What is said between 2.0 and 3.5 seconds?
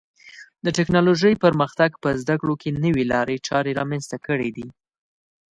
په زده کړو کې نوې لارې